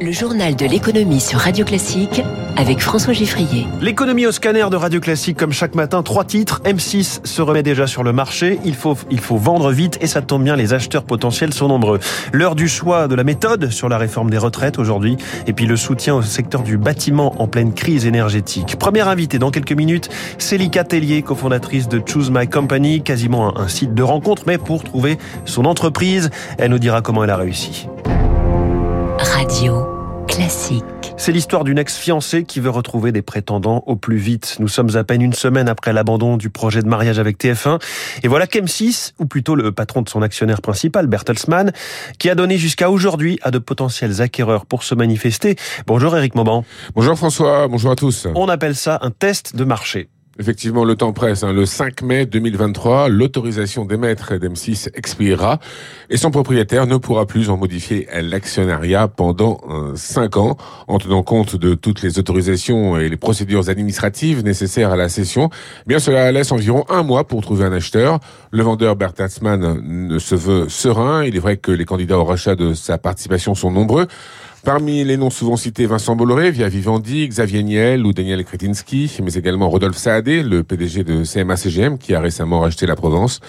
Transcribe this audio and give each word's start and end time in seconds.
Le 0.00 0.12
journal 0.12 0.54
de 0.54 0.64
l'économie 0.64 1.18
sur 1.18 1.40
Radio 1.40 1.64
Classique 1.64 2.22
avec 2.56 2.78
François 2.78 3.12
Giffrier. 3.12 3.66
L'économie 3.80 4.26
au 4.26 4.32
scanner 4.32 4.64
de 4.70 4.76
Radio 4.76 5.00
Classique, 5.00 5.36
comme 5.36 5.52
chaque 5.52 5.74
matin, 5.74 6.04
trois 6.04 6.22
titres. 6.22 6.60
M6 6.64 7.26
se 7.26 7.42
remet 7.42 7.64
déjà 7.64 7.88
sur 7.88 8.04
le 8.04 8.12
marché. 8.12 8.60
Il 8.64 8.76
faut, 8.76 8.96
vendre 9.36 9.72
vite 9.72 9.98
et 10.00 10.06
ça 10.06 10.22
tombe 10.22 10.44
bien, 10.44 10.54
les 10.54 10.72
acheteurs 10.72 11.02
potentiels 11.02 11.52
sont 11.52 11.66
nombreux. 11.66 11.98
L'heure 12.32 12.54
du 12.54 12.68
choix 12.68 13.08
de 13.08 13.16
la 13.16 13.24
méthode 13.24 13.70
sur 13.70 13.88
la 13.88 13.98
réforme 13.98 14.30
des 14.30 14.38
retraites 14.38 14.78
aujourd'hui 14.78 15.16
et 15.48 15.52
puis 15.52 15.66
le 15.66 15.76
soutien 15.76 16.14
au 16.14 16.22
secteur 16.22 16.62
du 16.62 16.78
bâtiment 16.78 17.34
en 17.42 17.48
pleine 17.48 17.74
crise 17.74 18.06
énergétique. 18.06 18.76
Première 18.78 19.08
invitée 19.08 19.40
dans 19.40 19.50
quelques 19.50 19.72
minutes, 19.72 20.10
Célica 20.38 20.84
Tellier, 20.84 21.22
cofondatrice 21.22 21.88
de 21.88 22.00
Choose 22.06 22.30
My 22.30 22.46
Company, 22.46 23.02
quasiment 23.02 23.58
un 23.58 23.66
site 23.66 23.94
de 23.94 24.02
rencontre, 24.04 24.44
mais 24.46 24.58
pour 24.58 24.84
trouver 24.84 25.18
son 25.44 25.64
entreprise, 25.64 26.30
elle 26.56 26.70
nous 26.70 26.78
dira 26.78 27.02
comment 27.02 27.24
elle 27.24 27.30
a 27.30 27.36
réussi. 27.36 27.88
Radio 29.18 30.24
classique. 30.28 30.84
C'est 31.16 31.32
l'histoire 31.32 31.64
d'une 31.64 31.78
ex-fiancée 31.78 32.44
qui 32.44 32.60
veut 32.60 32.70
retrouver 32.70 33.10
des 33.10 33.22
prétendants 33.22 33.82
au 33.86 33.96
plus 33.96 34.16
vite. 34.16 34.56
Nous 34.60 34.68
sommes 34.68 34.96
à 34.96 35.02
peine 35.02 35.22
une 35.22 35.32
semaine 35.32 35.68
après 35.68 35.92
l'abandon 35.92 36.36
du 36.36 36.50
projet 36.50 36.82
de 36.82 36.88
mariage 36.88 37.18
avec 37.18 37.38
TF1. 37.42 37.80
Et 38.22 38.28
voilà 38.28 38.46
qu'M6, 38.46 39.14
ou 39.18 39.26
plutôt 39.26 39.56
le 39.56 39.72
patron 39.72 40.02
de 40.02 40.08
son 40.08 40.22
actionnaire 40.22 40.60
principal, 40.60 41.08
Bertelsmann, 41.08 41.72
qui 42.18 42.30
a 42.30 42.34
donné 42.34 42.58
jusqu'à 42.58 42.90
aujourd'hui 42.90 43.38
à 43.42 43.50
de 43.50 43.58
potentiels 43.58 44.22
acquéreurs 44.22 44.66
pour 44.66 44.84
se 44.84 44.94
manifester. 44.94 45.56
Bonjour 45.86 46.16
Eric 46.16 46.34
Mauban. 46.34 46.64
Bonjour 46.94 47.16
François, 47.16 47.66
bonjour 47.66 47.90
à 47.90 47.96
tous. 47.96 48.28
On 48.34 48.48
appelle 48.48 48.76
ça 48.76 48.98
un 49.02 49.10
test 49.10 49.56
de 49.56 49.64
marché. 49.64 50.08
Effectivement, 50.40 50.84
le 50.84 50.94
temps 50.94 51.12
presse. 51.12 51.42
Hein. 51.42 51.52
Le 51.52 51.66
5 51.66 52.02
mai 52.02 52.24
2023, 52.24 53.08
l'autorisation 53.08 53.84
d'émettre 53.84 54.34
d'M6 54.34 54.88
expirera 54.94 55.58
et 56.10 56.16
son 56.16 56.30
propriétaire 56.30 56.86
ne 56.86 56.96
pourra 56.96 57.26
plus 57.26 57.50
en 57.50 57.56
modifier 57.56 58.06
l'actionnariat 58.22 59.08
pendant 59.08 59.60
5 59.96 60.36
euh, 60.36 60.40
ans 60.40 60.56
en 60.86 60.98
tenant 60.98 61.24
compte 61.24 61.56
de 61.56 61.74
toutes 61.74 62.02
les 62.02 62.20
autorisations 62.20 62.98
et 62.98 63.08
les 63.08 63.16
procédures 63.16 63.68
administratives 63.68 64.44
nécessaires 64.44 64.92
à 64.92 64.96
la 64.96 65.08
cession. 65.08 65.50
Bien, 65.88 65.98
cela 65.98 66.30
laisse 66.30 66.52
environ 66.52 66.84
un 66.88 67.02
mois 67.02 67.26
pour 67.26 67.42
trouver 67.42 67.64
un 67.64 67.72
acheteur. 67.72 68.20
Le 68.52 68.62
vendeur 68.62 68.94
Bertelsmann 68.94 70.20
se 70.20 70.36
veut 70.36 70.68
serein. 70.68 71.24
Il 71.24 71.34
est 71.34 71.40
vrai 71.40 71.56
que 71.56 71.72
les 71.72 71.84
candidats 71.84 72.18
au 72.18 72.24
rachat 72.24 72.54
de 72.54 72.74
sa 72.74 72.96
participation 72.96 73.56
sont 73.56 73.72
nombreux. 73.72 74.06
Parmi 74.64 75.04
les 75.04 75.16
noms 75.16 75.30
souvent 75.30 75.56
cités, 75.56 75.86
Vincent 75.86 76.16
Bolloré, 76.16 76.50
via 76.50 76.68
Vivendi, 76.68 77.28
Xavier 77.28 77.62
Niel 77.62 78.04
ou 78.04 78.12
Daniel 78.12 78.44
Kretinsky, 78.44 79.10
mais 79.22 79.32
également 79.34 79.70
Rodolphe 79.70 79.96
Saadé, 79.96 80.42
le 80.42 80.62
PDG 80.62 81.04
de 81.04 81.22
CMA-CGM, 81.22 81.96
qui 81.96 82.14
a 82.14 82.20
récemment 82.20 82.60
racheté 82.60 82.84
la 82.84 82.96
Provence. 82.96 83.40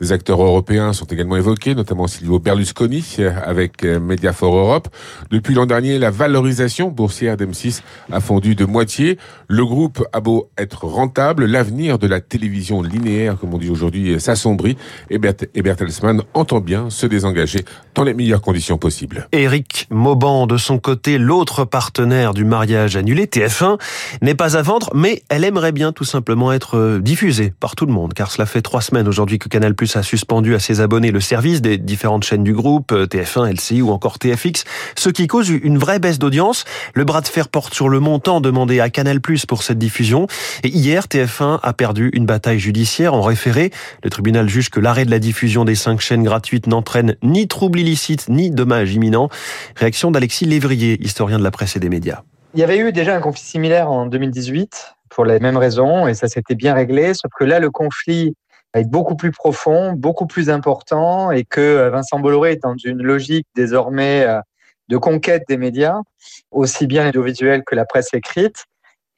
Des 0.00 0.12
acteurs 0.12 0.42
européens 0.42 0.92
sont 0.92 1.06
également 1.06 1.36
évoqués, 1.36 1.74
notamment 1.74 2.06
Silvio 2.06 2.38
Berlusconi 2.38 3.16
avec 3.44 3.84
euh, 3.84 3.98
Mediafor 3.98 4.54
Europe. 4.54 4.88
Depuis 5.30 5.54
l'an 5.54 5.66
dernier, 5.66 5.98
la 5.98 6.10
valorisation 6.10 6.90
boursière 6.90 7.36
d'M6 7.36 7.80
a 8.12 8.20
fondu 8.20 8.54
de 8.54 8.66
moitié. 8.66 9.18
Le 9.48 9.64
groupe 9.64 10.06
a 10.12 10.20
beau 10.20 10.50
être 10.58 10.84
rentable, 10.84 11.46
l'avenir 11.46 11.98
de 11.98 12.06
la 12.06 12.20
télévision 12.20 12.82
linéaire, 12.82 13.38
comme 13.38 13.54
on 13.54 13.58
dit 13.58 13.70
aujourd'hui, 13.70 14.20
s'assombrit 14.20 14.76
et, 15.10 15.18
Bertelsmann 15.18 16.22
entend 16.34 16.60
bien 16.60 16.90
se 16.90 17.06
désengager 17.06 17.64
dans 17.94 18.04
les 18.04 18.14
meilleures 18.14 18.42
conditions 18.42 18.76
possibles. 18.76 19.28
Eric 19.32 19.86
Mauban 19.90 20.46
de 20.46 20.57
son 20.58 20.78
côté, 20.78 21.18
l'autre 21.18 21.64
partenaire 21.64 22.34
du 22.34 22.44
mariage 22.44 22.96
annulé, 22.96 23.26
TF1, 23.26 23.78
n'est 24.22 24.34
pas 24.34 24.56
à 24.56 24.62
vendre, 24.62 24.90
mais 24.94 25.22
elle 25.28 25.44
aimerait 25.44 25.72
bien 25.72 25.92
tout 25.92 26.04
simplement 26.04 26.52
être 26.52 26.76
euh, 26.76 27.00
diffusée 27.00 27.52
par 27.60 27.76
tout 27.76 27.86
le 27.86 27.92
monde, 27.92 28.14
car 28.14 28.30
cela 28.30 28.46
fait 28.46 28.62
trois 28.62 28.80
semaines 28.80 29.08
aujourd'hui 29.08 29.38
que 29.38 29.48
Canal 29.48 29.74
Plus 29.74 29.96
a 29.96 30.02
suspendu 30.02 30.54
à 30.54 30.58
ses 30.58 30.80
abonnés 30.80 31.10
le 31.10 31.20
service 31.20 31.62
des 31.62 31.78
différentes 31.78 32.24
chaînes 32.24 32.44
du 32.44 32.52
groupe, 32.52 32.92
euh, 32.92 33.06
TF1, 33.06 33.52
LCI 33.52 33.82
ou 33.82 33.90
encore 33.90 34.18
TFX, 34.18 34.64
ce 34.96 35.08
qui 35.08 35.26
cause 35.26 35.48
une 35.48 35.78
vraie 35.78 35.98
baisse 35.98 36.18
d'audience. 36.18 36.64
Le 36.94 37.04
bras 37.04 37.20
de 37.20 37.28
fer 37.28 37.48
porte 37.48 37.74
sur 37.74 37.88
le 37.88 38.00
montant 38.00 38.40
demandé 38.40 38.80
à 38.80 38.90
Canal 38.90 39.20
Plus 39.20 39.46
pour 39.46 39.62
cette 39.62 39.78
diffusion. 39.78 40.26
Et 40.64 40.68
hier, 40.68 41.06
TF1 41.06 41.60
a 41.62 41.72
perdu 41.72 42.10
une 42.12 42.26
bataille 42.26 42.58
judiciaire 42.58 43.14
en 43.14 43.22
référé. 43.22 43.70
Le 44.02 44.10
tribunal 44.10 44.48
juge 44.48 44.70
que 44.70 44.80
l'arrêt 44.80 45.04
de 45.04 45.10
la 45.10 45.18
diffusion 45.18 45.64
des 45.64 45.74
cinq 45.74 46.00
chaînes 46.00 46.24
gratuites 46.24 46.66
n'entraîne 46.66 47.16
ni 47.22 47.48
trouble 47.48 47.80
illicite 47.80 48.28
ni 48.28 48.50
dommage 48.50 48.94
imminent. 48.94 49.28
Réaction 49.76 50.10
d'Alexis 50.10 50.44
Lévrier, 50.48 50.98
historien 51.04 51.38
de 51.38 51.44
la 51.44 51.50
presse 51.50 51.76
et 51.76 51.80
des 51.80 51.90
médias. 51.90 52.22
Il 52.54 52.60
y 52.60 52.62
avait 52.62 52.78
eu 52.78 52.90
déjà 52.90 53.14
un 53.14 53.20
conflit 53.20 53.44
similaire 53.44 53.90
en 53.90 54.06
2018 54.06 54.94
pour 55.10 55.26
les 55.26 55.40
mêmes 55.40 55.58
raisons 55.58 56.08
et 56.08 56.14
ça 56.14 56.26
s'était 56.26 56.54
bien 56.54 56.72
réglé, 56.72 57.12
sauf 57.12 57.30
que 57.38 57.44
là, 57.44 57.60
le 57.60 57.70
conflit 57.70 58.34
est 58.74 58.88
beaucoup 58.88 59.14
plus 59.14 59.30
profond, 59.30 59.92
beaucoup 59.92 60.26
plus 60.26 60.48
important 60.48 61.30
et 61.30 61.44
que 61.44 61.60
euh, 61.60 61.90
Vincent 61.90 62.18
Bolloré 62.18 62.52
est 62.52 62.62
dans 62.62 62.76
une 62.82 63.02
logique 63.02 63.46
désormais 63.54 64.24
euh, 64.26 64.40
de 64.88 64.96
conquête 64.96 65.42
des 65.48 65.58
médias, 65.58 66.00
aussi 66.50 66.86
bien 66.86 67.04
l'audiovisuel 67.04 67.62
que 67.66 67.74
la 67.74 67.84
presse 67.84 68.14
écrite. 68.14 68.64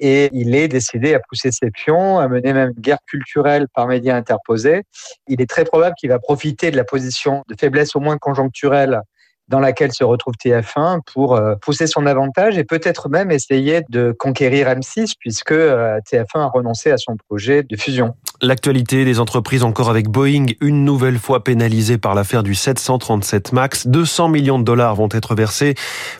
Et 0.01 0.31
il 0.33 0.55
est 0.57 0.67
décidé 0.67 1.15
à 1.15 1.21
pousser 1.21 1.53
ses 1.53 1.71
pions, 1.71 2.19
à 2.19 2.27
mener 2.27 2.53
même 2.55 2.73
guerre 2.73 2.99
culturelle 3.07 3.67
par 3.75 3.87
médias 3.87 4.17
interposés. 4.17 4.83
Il 5.29 5.41
est 5.41 5.49
très 5.49 5.65
probable 5.65 5.95
qu'il 5.97 6.09
va 6.09 6.19
profiter 6.19 6.71
de 6.71 6.77
la 6.77 6.85
position 6.85 7.45
de 7.49 7.55
faiblesse 7.59 7.95
au 7.95 8.01
moins 8.01 8.17
conjoncturelle 8.17 9.01
dans 9.51 9.61
laquelle 9.61 9.93
se 9.93 10.05
retrouve 10.05 10.35
TF1 10.43 11.01
pour 11.13 11.35
euh, 11.35 11.57
pousser 11.57 11.87
son 11.87 12.07
avantage 12.07 12.57
et 12.57 12.65
peut-être 12.65 13.09
même 13.09 13.31
essayer 13.31 13.83
de 13.91 14.13
conquérir 14.13 14.69
M6 14.69 15.15
puisque 15.19 15.53
euh, 15.53 15.99
TF1 16.11 16.41
a 16.41 16.47
renoncé 16.47 16.91
à 16.91 16.97
son 16.97 17.17
projet 17.17 17.63
de 17.65 17.77
fusion. 17.77 18.15
L'actualité 18.43 19.05
des 19.05 19.21
entreprises 19.21 19.65
encore 19.65 19.91
avec 19.91 20.09
Boeing, 20.09 20.47
une 20.63 20.83
nouvelle 20.83 21.19
fois 21.19 21.45
pénalisée 21.45 21.99
par 21.99 22.15
l'affaire 22.15 22.43
du 22.43 22.55
737 22.55 23.53
MAX. 23.53 23.87
200 23.87 24.29
millions 24.29 24.59
de 24.59 24.65
dollars 24.65 24.95
vont 24.95 25.11
être 25.13 25.35
versés 25.35 25.75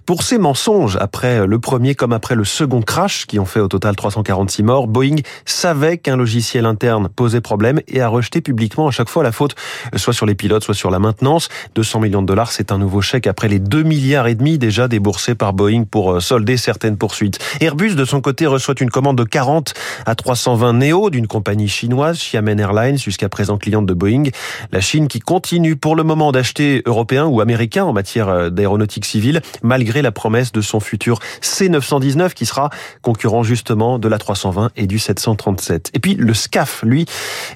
pour 0.05 0.23
ces 0.23 0.37
mensonges 0.37 0.99
après 1.01 1.47
le 1.47 1.59
premier 1.59 1.95
comme 1.95 2.13
après 2.13 2.35
le 2.35 2.45
second 2.45 2.83
crash 2.83 3.25
qui 3.25 3.39
ont 3.39 3.47
fait 3.47 3.61
au 3.61 3.69
total 3.69 3.97
346 3.97 4.63
morts. 4.63 4.87
Boeing 4.87 5.17
savait 5.47 5.97
qu'un 5.97 6.19
logiciel 6.19 6.67
interne 6.67 7.09
posait 7.09 7.41
problème 7.41 7.81
et 7.89 8.03
a 8.03 8.09
rejeté 8.09 8.43
publiquement 8.43 8.89
à 8.89 8.91
chaque 8.91 9.09
fois 9.09 9.23
la 9.23 9.33
faute 9.33 9.55
soit 9.97 10.13
sur 10.13 10.27
les 10.27 10.35
pilotes, 10.35 10.63
soit 10.63 10.75
sur 10.75 10.91
la 10.91 10.99
maintenance. 10.99 11.49
200 11.75 12.01
millions 12.01 12.21
de 12.21 12.27
dollars, 12.27 12.53
c'est 12.53 12.71
un 12.71 12.77
nouveau 12.77 13.01
chèque 13.01 13.29
après 13.29 13.49
les 13.49 13.61
2 13.61 13.83
milliards 13.83 14.27
et 14.27 14.35
demi 14.35 14.59
déjà 14.59 14.89
déboursés 14.89 15.35
par 15.35 15.55
Boeing 15.55 15.85
pour 15.91 16.13
euh, 16.13 16.21
solder 16.21 16.59
certaines 16.59 16.99
poursuites. 16.99 17.39
Airbus, 17.63 17.95
de 17.95 18.05
son 18.05 18.21
côté, 18.21 18.47
reçoit 18.47 18.75
une 18.79 18.91
commande 18.91 19.17
de 19.17 19.25
40 19.25 19.73
à 20.05 20.15
320 20.15 20.75
Neo 20.75 21.09
d'une 21.09 21.27
compagnie 21.27 21.69
chinoise 21.69 22.10
Xiamen 22.19 22.59
Airlines, 22.59 22.99
jusqu'à 22.99 23.29
présent 23.29 23.59
cliente 23.59 23.87
de 23.87 23.95
Boeing. 23.95 24.25
La 24.73 24.81
Chine 24.81 25.09
qui 25.09 25.21
continue 25.21 25.77
pour 25.77 25.97
le 25.97 26.03
moment 26.03 26.33
d'acheter 26.33 26.83
européen 26.87 27.27
ou 27.27 27.41
américain 27.41 27.85
en 27.85 27.93
matière 27.93 28.29
euh, 28.29 28.51
d'aéronautique 28.51 29.05
civile, 29.05 29.41
malgré 29.63 30.03
la 30.03 30.13
promesse 30.13 30.53
de 30.53 30.61
son 30.61 30.81
futur 30.81 31.19
C919 31.43 32.35
qui 32.35 32.47
sera 32.47 32.71
concurrent 33.03 33.43
justement 33.43 33.99
de 33.99 34.09
la 34.09 34.19
320 34.19 34.71
et 34.77 34.87
du 34.87 34.99
737. 34.99 35.91
Et 35.95 35.99
puis 35.99 36.15
le 36.15 36.35
SCAF, 36.35 36.83
lui, 36.83 37.07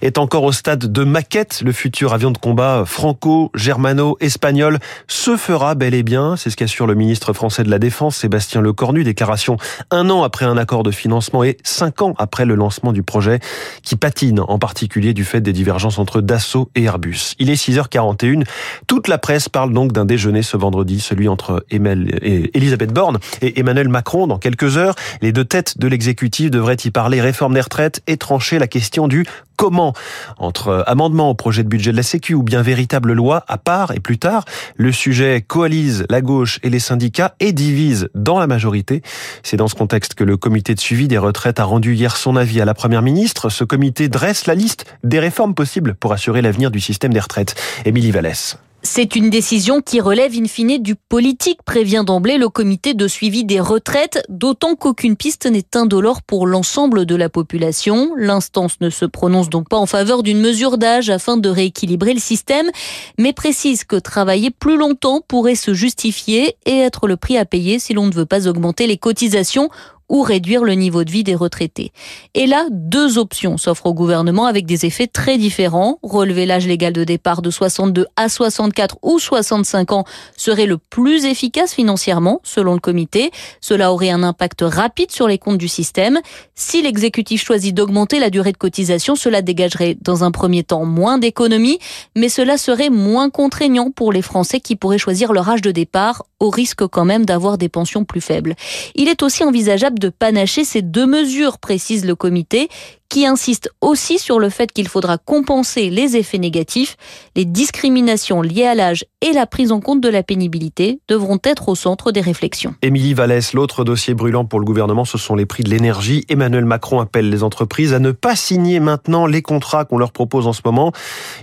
est 0.02 0.18
encore 0.18 0.44
au 0.44 0.52
stade 0.52 0.90
de 0.90 1.04
maquette. 1.04 1.62
Le 1.64 1.72
futur 1.72 2.12
avion 2.12 2.30
de 2.30 2.38
combat 2.38 2.84
franco-germano-espagnol 2.86 4.78
se 5.06 5.36
fera 5.36 5.74
bel 5.74 5.94
et 5.94 6.02
bien. 6.02 6.36
C'est 6.36 6.50
ce 6.50 6.56
qu'assure 6.56 6.86
le 6.86 6.94
ministre 6.94 7.32
français 7.32 7.64
de 7.64 7.70
la 7.70 7.78
Défense, 7.78 8.16
Sébastien 8.16 8.60
Lecornu. 8.60 9.04
Déclaration 9.04 9.56
un 9.90 10.10
an 10.10 10.22
après 10.22 10.44
un 10.44 10.56
accord 10.56 10.82
de 10.82 10.90
financement 10.90 11.44
et 11.44 11.56
cinq 11.62 12.02
ans 12.02 12.14
après 12.18 12.44
le 12.44 12.54
lancement 12.54 12.92
du 12.92 13.02
projet 13.02 13.40
qui 13.82 13.96
patine 13.96 14.40
en 14.48 14.58
particulier 14.58 15.14
du 15.14 15.24
fait 15.24 15.40
des 15.40 15.52
divergences 15.52 15.98
entre 15.98 16.20
Dassault 16.20 16.70
et 16.74 16.84
Airbus. 16.84 17.34
Il 17.38 17.50
est 17.50 17.54
6h41. 17.54 18.44
Toute 18.86 19.08
la 19.08 19.18
presse 19.18 19.48
parle 19.48 19.72
donc 19.72 19.92
d'un 19.92 20.04
déjeuner 20.04 20.42
ce 20.42 20.56
vendredi, 20.56 21.00
celui 21.00 21.28
entre 21.28 21.64
Elisabeth 21.70 22.92
Borne 22.92 23.18
et 23.42 23.58
Emmanuel 23.60 23.88
Macron 23.88 24.26
dans 24.26 24.38
quelques 24.38 24.76
heures. 24.76 24.94
Les 25.22 25.32
deux 25.32 25.44
têtes 25.44 25.78
de 25.78 25.88
l'exécutif 25.88 26.50
devraient 26.50 26.76
y 26.84 26.90
parler 26.90 27.20
réforme 27.20 27.54
des 27.54 27.60
retraites 27.60 28.02
et 28.06 28.16
trancher 28.16 28.58
la 28.58 28.66
question 28.66 29.08
du 29.08 29.24
comment 29.64 29.94
entre 30.36 30.84
amendement 30.86 31.30
au 31.30 31.34
projet 31.34 31.64
de 31.64 31.68
budget 31.70 31.90
de 31.90 31.96
la 31.96 32.02
Sécu 32.02 32.34
ou 32.34 32.42
bien 32.42 32.60
véritable 32.60 33.14
loi 33.14 33.44
à 33.48 33.56
part 33.56 33.92
et 33.92 34.00
plus 34.00 34.18
tard, 34.18 34.44
le 34.76 34.92
sujet 34.92 35.40
coalise 35.40 36.04
la 36.10 36.20
gauche 36.20 36.60
et 36.62 36.68
les 36.68 36.78
syndicats 36.78 37.34
et 37.40 37.52
divise 37.52 38.10
dans 38.14 38.38
la 38.38 38.46
majorité. 38.46 39.00
C'est 39.42 39.56
dans 39.56 39.66
ce 39.66 39.74
contexte 39.74 40.12
que 40.16 40.22
le 40.22 40.36
comité 40.36 40.74
de 40.74 40.80
suivi 40.80 41.08
des 41.08 41.16
retraites 41.16 41.60
a 41.60 41.64
rendu 41.64 41.94
hier 41.94 42.14
son 42.18 42.36
avis 42.36 42.60
à 42.60 42.66
la 42.66 42.74
première 42.74 43.00
ministre. 43.00 43.48
Ce 43.48 43.64
comité 43.64 44.10
dresse 44.10 44.44
la 44.44 44.54
liste 44.54 44.84
des 45.02 45.18
réformes 45.18 45.54
possibles 45.54 45.94
pour 45.94 46.12
assurer 46.12 46.42
l'avenir 46.42 46.70
du 46.70 46.80
système 46.80 47.14
des 47.14 47.20
retraites. 47.20 47.54
Émilie 47.86 48.10
Vallès. 48.10 48.58
C'est 48.86 49.16
une 49.16 49.30
décision 49.30 49.80
qui 49.80 49.98
relève 49.98 50.34
in 50.34 50.46
fine 50.46 50.76
du 50.76 50.94
politique, 50.94 51.62
prévient 51.64 52.04
d'emblée 52.06 52.36
le 52.36 52.50
comité 52.50 52.92
de 52.92 53.08
suivi 53.08 53.42
des 53.42 53.58
retraites, 53.58 54.22
d'autant 54.28 54.74
qu'aucune 54.74 55.16
piste 55.16 55.46
n'est 55.46 55.74
indolore 55.74 56.20
pour 56.20 56.46
l'ensemble 56.46 57.06
de 57.06 57.16
la 57.16 57.30
population. 57.30 58.12
L'instance 58.14 58.76
ne 58.82 58.90
se 58.90 59.06
prononce 59.06 59.48
donc 59.48 59.70
pas 59.70 59.78
en 59.78 59.86
faveur 59.86 60.22
d'une 60.22 60.38
mesure 60.38 60.76
d'âge 60.76 61.08
afin 61.08 61.38
de 61.38 61.48
rééquilibrer 61.48 62.12
le 62.12 62.20
système, 62.20 62.70
mais 63.18 63.32
précise 63.32 63.84
que 63.84 63.96
travailler 63.96 64.50
plus 64.50 64.76
longtemps 64.76 65.22
pourrait 65.26 65.54
se 65.54 65.72
justifier 65.72 66.58
et 66.66 66.80
être 66.80 67.06
le 67.06 67.16
prix 67.16 67.38
à 67.38 67.46
payer 67.46 67.78
si 67.78 67.94
l'on 67.94 68.06
ne 68.06 68.14
veut 68.14 68.26
pas 68.26 68.46
augmenter 68.46 68.86
les 68.86 68.98
cotisations 68.98 69.70
ou 70.08 70.22
réduire 70.22 70.64
le 70.64 70.74
niveau 70.74 71.04
de 71.04 71.10
vie 71.10 71.24
des 71.24 71.34
retraités. 71.34 71.92
Et 72.34 72.46
là, 72.46 72.66
deux 72.70 73.18
options 73.18 73.56
s'offrent 73.56 73.86
au 73.86 73.94
gouvernement 73.94 74.46
avec 74.46 74.66
des 74.66 74.86
effets 74.86 75.06
très 75.06 75.38
différents. 75.38 75.98
Relever 76.02 76.46
l'âge 76.46 76.66
légal 76.66 76.92
de 76.92 77.04
départ 77.04 77.42
de 77.42 77.50
62 77.50 78.06
à 78.16 78.28
64 78.28 78.98
ou 79.02 79.18
65 79.18 79.92
ans 79.92 80.04
serait 80.36 80.66
le 80.66 80.78
plus 80.78 81.24
efficace 81.24 81.74
financièrement, 81.74 82.40
selon 82.42 82.74
le 82.74 82.80
comité. 82.80 83.30
Cela 83.60 83.92
aurait 83.92 84.10
un 84.10 84.22
impact 84.22 84.62
rapide 84.62 85.10
sur 85.10 85.28
les 85.28 85.38
comptes 85.38 85.58
du 85.58 85.68
système. 85.68 86.20
Si 86.54 86.82
l'exécutif 86.82 87.44
choisit 87.44 87.74
d'augmenter 87.74 88.18
la 88.18 88.30
durée 88.30 88.52
de 88.52 88.56
cotisation, 88.56 89.16
cela 89.16 89.42
dégagerait 89.42 89.96
dans 90.00 90.24
un 90.24 90.30
premier 90.30 90.64
temps 90.64 90.84
moins 90.84 91.18
d'économies, 91.18 91.78
mais 92.16 92.28
cela 92.28 92.58
serait 92.58 92.90
moins 92.90 93.30
contraignant 93.30 93.90
pour 93.90 94.12
les 94.12 94.22
Français 94.22 94.60
qui 94.60 94.76
pourraient 94.76 94.98
choisir 94.98 95.32
leur 95.32 95.48
âge 95.48 95.62
de 95.62 95.70
départ 95.70 96.24
au 96.40 96.50
risque 96.50 96.86
quand 96.86 97.04
même 97.04 97.24
d'avoir 97.24 97.58
des 97.58 97.68
pensions 97.68 98.04
plus 98.04 98.20
faibles. 98.20 98.54
Il 98.94 99.08
est 99.08 99.22
aussi 99.22 99.44
envisageable 99.44 99.93
de 99.98 100.08
panacher 100.08 100.64
ces 100.64 100.82
deux 100.82 101.06
mesures, 101.06 101.58
précise 101.58 102.04
le 102.04 102.14
comité, 102.14 102.68
qui 103.14 103.26
insiste 103.26 103.70
aussi 103.80 104.18
sur 104.18 104.40
le 104.40 104.48
fait 104.48 104.72
qu'il 104.72 104.88
faudra 104.88 105.18
compenser 105.18 105.88
les 105.88 106.16
effets 106.16 106.38
négatifs. 106.38 106.96
Les 107.36 107.44
discriminations 107.44 108.42
liées 108.42 108.66
à 108.66 108.74
l'âge 108.74 109.04
et 109.20 109.32
la 109.32 109.46
prise 109.46 109.70
en 109.70 109.78
compte 109.78 110.00
de 110.00 110.08
la 110.08 110.24
pénibilité 110.24 110.98
devront 111.06 111.38
être 111.44 111.68
au 111.68 111.76
centre 111.76 112.10
des 112.10 112.20
réflexions. 112.20 112.74
Émilie 112.82 113.14
Vallès, 113.14 113.52
l'autre 113.52 113.84
dossier 113.84 114.14
brûlant 114.14 114.44
pour 114.44 114.58
le 114.58 114.64
gouvernement, 114.64 115.04
ce 115.04 115.16
sont 115.16 115.36
les 115.36 115.46
prix 115.46 115.62
de 115.62 115.70
l'énergie. 115.70 116.24
Emmanuel 116.28 116.64
Macron 116.64 116.98
appelle 116.98 117.30
les 117.30 117.44
entreprises 117.44 117.94
à 117.94 118.00
ne 118.00 118.10
pas 118.10 118.34
signer 118.34 118.80
maintenant 118.80 119.26
les 119.26 119.42
contrats 119.42 119.84
qu'on 119.84 119.98
leur 119.98 120.10
propose 120.10 120.48
en 120.48 120.52
ce 120.52 120.62
moment. 120.64 120.90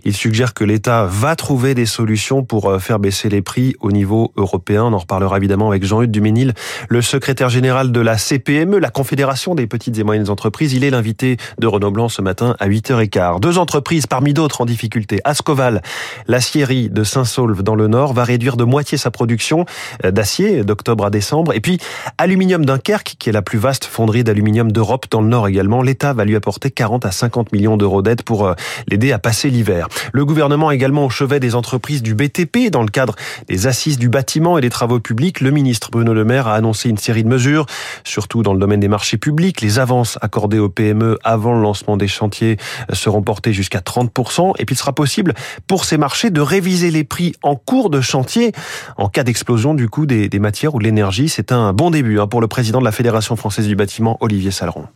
Il 0.03 0.13
suggère 0.13 0.53
que 0.53 0.65
l'État 0.65 1.05
va 1.05 1.37
trouver 1.37 1.73
des 1.73 1.85
solutions 1.85 2.43
pour 2.43 2.69
euh, 2.69 2.79
faire 2.79 2.99
baisser 2.99 3.29
les 3.29 3.41
prix 3.41 3.75
au 3.79 3.93
niveau 3.93 4.33
européen. 4.35 4.83
On 4.83 4.91
en 4.93 4.97
reparlera 4.97 5.37
évidemment 5.37 5.69
avec 5.69 5.85
Jean-Hugues 5.85 6.11
Duménil, 6.11 6.53
le 6.89 7.01
secrétaire 7.01 7.47
général 7.47 7.93
de 7.93 8.01
la 8.01 8.17
CPME, 8.17 8.77
la 8.77 8.89
Confédération 8.89 9.55
des 9.55 9.67
petites 9.67 9.97
et 9.97 10.03
moyennes 10.03 10.29
entreprises. 10.29 10.73
Il 10.73 10.83
est 10.83 10.89
l'invité 10.89 11.37
de 11.61 11.67
Renaud 11.67 11.91
Blanc 11.91 12.09
ce 12.09 12.21
matin 12.21 12.55
à 12.59 12.67
8h15. 12.67 13.39
Deux 13.39 13.57
entreprises 13.57 14.07
parmi 14.07 14.33
d'autres 14.33 14.61
en 14.61 14.65
difficulté. 14.65 15.21
Ascoval, 15.23 15.81
l'acierie 16.27 16.89
de 16.89 17.03
Saint-Saulve 17.03 17.63
dans 17.63 17.75
le 17.75 17.87
Nord, 17.87 18.13
va 18.13 18.23
réduire 18.23 18.57
de 18.57 18.63
moitié 18.63 18.97
sa 18.97 19.11
production 19.11 19.65
euh, 20.03 20.11
d'acier 20.11 20.63
d'octobre 20.63 21.05
à 21.05 21.09
décembre. 21.09 21.53
Et 21.53 21.61
puis, 21.61 21.77
Aluminium 22.17 22.65
Dunkerque, 22.65 23.15
qui 23.17 23.29
est 23.29 23.31
la 23.31 23.43
plus 23.43 23.59
vaste 23.59 23.85
fonderie 23.85 24.23
d'aluminium 24.23 24.71
d'Europe 24.71 25.05
dans 25.11 25.21
le 25.21 25.27
Nord 25.27 25.47
également, 25.47 25.83
l'État 25.83 26.13
va 26.13 26.25
lui 26.25 26.35
apporter 26.35 26.71
40 26.71 27.05
à 27.05 27.11
50 27.11 27.53
millions 27.53 27.77
d'euros 27.77 28.01
d'aide 28.01 28.23
pour 28.23 28.47
euh, 28.47 28.53
l'aider 28.89 29.11
à 29.11 29.19
passer 29.19 29.49
l'hiver. 29.49 29.87
Le 30.11 30.25
gouvernement 30.25 30.71
également 30.71 31.05
au 31.05 31.09
chevet 31.09 31.39
des 31.39 31.53
entreprises 31.53 32.01
du 32.01 32.15
BTP 32.15 32.71
dans 32.71 32.81
le 32.81 32.89
cadre 32.89 33.15
des 33.47 33.67
assises 33.67 33.99
du 33.99 34.09
bâtiment 34.09 34.57
et 34.57 34.61
des 34.61 34.71
travaux 34.71 34.99
publics. 34.99 35.41
Le 35.41 35.51
ministre 35.51 35.91
Bruno 35.91 36.13
Le 36.13 36.25
Maire 36.25 36.47
a 36.47 36.55
annoncé 36.55 36.89
une 36.89 36.97
série 36.97 37.23
de 37.23 37.29
mesures, 37.29 37.67
surtout 38.03 38.41
dans 38.41 38.53
le 38.53 38.59
domaine 38.59 38.79
des 38.79 38.87
marchés 38.87 39.17
publics, 39.17 39.61
les 39.61 39.77
avances 39.77 40.17
accordées 40.21 40.57
aux 40.57 40.69
PME 40.69 41.19
avant 41.23 41.40
le 41.49 41.61
lancement 41.61 41.97
des 41.97 42.07
chantiers 42.07 42.57
seront 42.93 43.21
portés 43.21 43.53
jusqu'à 43.53 43.79
30%. 43.79 44.53
Et 44.59 44.65
puis 44.65 44.75
il 44.75 44.77
sera 44.77 44.93
possible 44.93 45.33
pour 45.67 45.85
ces 45.85 45.97
marchés 45.97 46.29
de 46.29 46.41
réviser 46.41 46.91
les 46.91 47.03
prix 47.03 47.33
en 47.41 47.55
cours 47.55 47.89
de 47.89 48.01
chantier 48.01 48.51
en 48.97 49.09
cas 49.09 49.23
d'explosion 49.23 49.73
du 49.73 49.89
coût 49.89 50.05
des, 50.05 50.29
matières 50.39 50.75
ou 50.75 50.79
de 50.79 50.83
l'énergie. 50.83 51.29
C'est 51.29 51.51
un 51.51 51.73
bon 51.73 51.91
début 51.91 52.19
hein, 52.19 52.27
pour 52.27 52.41
le 52.41 52.47
président 52.47 52.79
de 52.79 52.85
la 52.85 52.91
Fédération 52.91 53.35
française 53.35 53.67
du 53.67 53.75
bâtiment, 53.75 54.17
Olivier 54.21 54.51
Saleron 54.51 54.87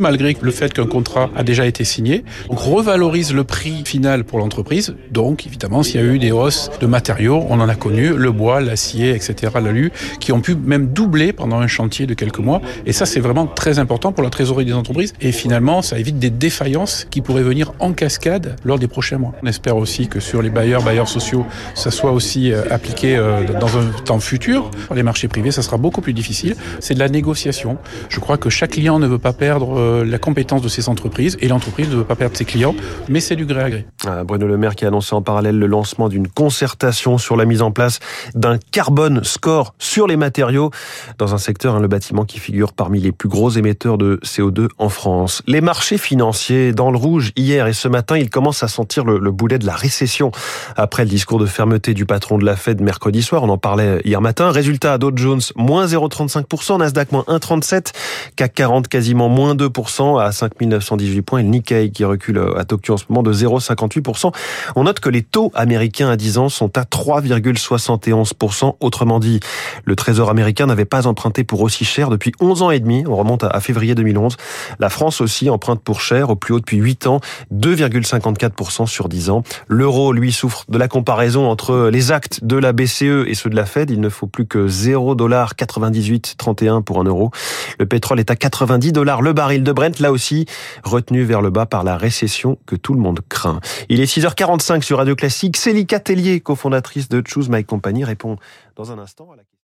malgré 0.00 0.36
le 0.40 0.50
fait 0.50 0.72
qu'un 0.72 0.86
contrat 0.86 1.30
a 1.36 1.44
déjà 1.44 1.66
été 1.66 1.84
signé. 1.84 2.24
Donc 2.48 2.58
revalorise 2.58 3.32
le 3.32 3.44
prix 3.44 3.82
final 3.84 4.24
pour 4.24 4.38
l'entreprise. 4.38 4.94
Donc 5.10 5.46
évidemment, 5.46 5.82
s'il 5.82 6.00
y 6.00 6.02
a 6.02 6.06
eu 6.06 6.18
des 6.18 6.32
hausses 6.32 6.70
de 6.80 6.86
matériaux, 6.86 7.44
on 7.48 7.60
en 7.60 7.68
a 7.68 7.74
connu, 7.74 8.08
le 8.16 8.32
bois, 8.32 8.60
l'acier, 8.60 9.10
etc., 9.10 9.52
l'alu, 9.62 9.92
qui 10.18 10.32
ont 10.32 10.40
pu 10.40 10.54
même 10.54 10.88
doubler 10.88 11.32
pendant 11.32 11.60
un 11.60 11.66
chantier 11.66 12.06
de 12.06 12.14
quelques 12.14 12.38
mois. 12.38 12.60
Et 12.86 12.92
ça, 12.92 13.06
c'est 13.06 13.20
vraiment 13.20 13.46
très 13.46 13.78
important 13.78 14.12
pour 14.12 14.24
la 14.24 14.30
trésorerie 14.30 14.64
des 14.64 14.72
entreprises. 14.72 15.12
Et 15.20 15.32
finalement, 15.32 15.82
ça 15.82 15.98
évite 15.98 16.18
des 16.18 16.30
défaillances 16.30 17.06
qui 17.10 17.20
pourraient 17.20 17.42
venir 17.42 17.72
en 17.78 17.92
cascade 17.92 18.56
lors 18.64 18.78
des 18.78 18.88
prochains 18.88 19.18
mois. 19.18 19.34
On 19.42 19.46
espère 19.46 19.76
aussi 19.76 20.08
que 20.08 20.20
sur 20.20 20.42
les 20.42 20.50
bailleurs, 20.50 20.82
bailleurs 20.82 21.08
sociaux, 21.08 21.44
ça 21.74 21.90
soit 21.90 22.12
aussi 22.12 22.52
euh, 22.52 22.62
appliqué 22.70 23.16
euh, 23.16 23.42
dans 23.60 23.76
un 23.78 23.90
temps 24.04 24.20
futur. 24.20 24.70
Les 24.94 25.02
marchés 25.02 25.28
privés, 25.28 25.50
ça 25.50 25.62
sera 25.62 25.76
beaucoup 25.76 26.00
plus 26.00 26.14
difficile. 26.14 26.56
C'est 26.80 26.94
de 26.94 26.98
la 26.98 27.08
négociation. 27.08 27.78
Je 28.08 28.20
crois 28.20 28.38
que 28.38 28.48
chaque 28.48 28.70
client 28.70 28.98
ne 28.98 29.06
veut 29.06 29.18
pas 29.18 29.32
perdre 29.32 29.74
euh, 29.90 30.04
la 30.04 30.18
compétence 30.18 30.62
de 30.62 30.68
ces 30.68 30.88
entreprises 30.88 31.36
et 31.40 31.48
l'entreprise 31.48 31.88
ne 31.88 31.96
veut 31.96 32.04
pas 32.04 32.16
perdre 32.16 32.36
ses 32.36 32.44
clients, 32.44 32.74
mais 33.08 33.20
c'est 33.20 33.36
du 33.36 33.46
gré 33.46 33.62
à 33.62 33.70
gré. 33.70 33.86
Ah, 34.06 34.24
Bruno 34.24 34.46
Le 34.46 34.56
Maire 34.56 34.74
qui 34.74 34.84
a 34.84 34.88
annoncé 34.88 35.14
en 35.14 35.22
parallèle 35.22 35.58
le 35.58 35.66
lancement 35.66 36.08
d'une 36.08 36.28
concertation 36.28 37.18
sur 37.18 37.36
la 37.36 37.44
mise 37.44 37.62
en 37.62 37.70
place 37.70 37.98
d'un 38.34 38.58
carbone 38.70 39.24
score 39.24 39.74
sur 39.78 40.06
les 40.06 40.16
matériaux 40.16 40.70
dans 41.18 41.34
un 41.34 41.38
secteur, 41.38 41.74
hein, 41.74 41.80
le 41.80 41.88
bâtiment 41.88 42.24
qui 42.24 42.38
figure 42.38 42.72
parmi 42.72 43.00
les 43.00 43.12
plus 43.12 43.28
gros 43.28 43.50
émetteurs 43.50 43.98
de 43.98 44.20
CO2 44.24 44.68
en 44.78 44.88
France. 44.88 45.42
Les 45.46 45.60
marchés 45.60 45.98
financiers 45.98 46.72
dans 46.72 46.90
le 46.90 46.98
rouge 46.98 47.32
hier 47.36 47.66
et 47.66 47.72
ce 47.72 47.88
matin, 47.88 48.16
ils 48.16 48.30
commencent 48.30 48.62
à 48.62 48.68
sentir 48.68 49.04
le, 49.04 49.18
le 49.18 49.30
boulet 49.30 49.58
de 49.58 49.66
la 49.66 49.74
récession 49.74 50.30
après 50.76 51.04
le 51.04 51.10
discours 51.10 51.38
de 51.38 51.46
fermeté 51.46 51.94
du 51.94 52.06
patron 52.06 52.38
de 52.38 52.44
la 52.44 52.56
Fed 52.56 52.80
mercredi 52.80 53.22
soir. 53.22 53.42
On 53.42 53.48
en 53.48 53.58
parlait 53.58 54.00
hier 54.04 54.20
matin. 54.20 54.50
Résultat, 54.50 54.98
Dow 54.98 55.12
Jones 55.14 55.40
moins 55.56 55.86
0,35%, 55.86 56.78
Nasdaq 56.78 57.12
moins 57.12 57.24
1,37%, 57.28 57.92
CAC 58.36 58.54
40 58.54 58.88
quasiment 58.88 59.28
moins 59.28 59.54
2% 59.54 59.79
à 60.18 60.32
5918 60.32 61.22
points 61.22 61.40
et 61.40 61.42
le 61.42 61.48
Nikkei 61.48 61.90
qui 61.90 62.04
recule 62.04 62.40
à 62.56 62.64
Tokyo 62.64 62.94
en 62.94 62.96
ce 62.96 63.04
moment 63.08 63.22
de 63.22 63.32
0,58%. 63.32 64.32
On 64.76 64.84
note 64.84 65.00
que 65.00 65.08
les 65.08 65.22
taux 65.22 65.50
américains 65.54 66.10
à 66.10 66.16
10 66.16 66.38
ans 66.38 66.48
sont 66.48 66.76
à 66.76 66.82
3,71%. 66.82 68.74
Autrement 68.80 69.20
dit, 69.20 69.40
le 69.84 69.96
Trésor 69.96 70.30
américain 70.30 70.66
n'avait 70.66 70.84
pas 70.84 71.06
emprunté 71.06 71.44
pour 71.44 71.62
aussi 71.62 71.84
cher 71.84 72.10
depuis 72.10 72.32
11 72.40 72.62
ans 72.62 72.70
et 72.70 72.80
demi. 72.80 73.04
On 73.06 73.16
remonte 73.16 73.44
à 73.44 73.60
février 73.60 73.94
2011. 73.94 74.36
La 74.78 74.90
France 74.90 75.20
aussi 75.20 75.48
emprunte 75.48 75.82
pour 75.82 76.00
cher 76.00 76.30
au 76.30 76.36
plus 76.36 76.54
haut 76.54 76.60
depuis 76.60 76.76
8 76.76 77.06
ans, 77.06 77.20
2,54% 77.52 78.86
sur 78.86 79.08
10 79.08 79.30
ans. 79.30 79.42
L'euro, 79.68 80.12
lui, 80.12 80.32
souffre 80.32 80.64
de 80.68 80.78
la 80.78 80.88
comparaison 80.88 81.48
entre 81.48 81.88
les 81.90 82.12
actes 82.12 82.44
de 82.44 82.56
la 82.56 82.72
BCE 82.72 83.26
et 83.26 83.34
ceux 83.34 83.50
de 83.50 83.56
la 83.56 83.66
Fed. 83.66 83.90
Il 83.90 84.00
ne 84.00 84.08
faut 84.08 84.26
plus 84.26 84.46
que 84.46 84.68
0,9831 84.68 86.82
pour 86.82 87.00
un 87.00 87.04
euro. 87.04 87.30
Le 87.78 87.86
pétrole 87.86 88.20
est 88.20 88.30
à 88.30 88.36
90 88.36 88.92
dollars 88.92 89.22
le 89.22 89.32
baril 89.32 89.62
de 89.62 89.69
de 89.70 89.72
Brent, 89.72 90.00
là 90.00 90.10
aussi 90.10 90.46
retenu 90.82 91.22
vers 91.22 91.42
le 91.42 91.50
bas 91.50 91.64
par 91.64 91.84
la 91.84 91.96
récession 91.96 92.58
que 92.66 92.74
tout 92.74 92.92
le 92.92 93.00
monde 93.00 93.20
craint. 93.28 93.60
Il 93.88 94.00
est 94.00 94.12
6h45 94.12 94.82
sur 94.82 94.98
Radio 94.98 95.14
Classique. 95.14 95.56
Célie 95.56 95.86
Tellier, 95.86 96.40
cofondatrice 96.40 97.08
de 97.08 97.22
Choose 97.24 97.48
My 97.48 97.64
Company, 97.64 98.04
répond 98.04 98.36
dans 98.74 98.90
un 98.90 98.98
instant 98.98 99.30
à 99.32 99.36
la 99.36 99.42
question. 99.42 99.50